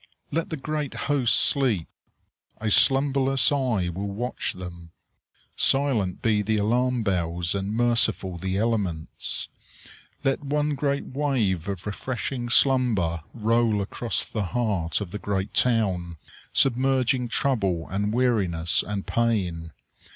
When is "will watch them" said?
3.89-4.89